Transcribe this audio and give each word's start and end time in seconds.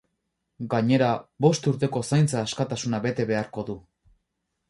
Gainera, 0.69 1.09
bost 1.45 1.67
urteko 1.71 2.01
zaintza 2.09 2.41
askatasuna 2.45 3.01
bete 3.05 3.27
beharko 3.33 3.67
du. 3.71 3.77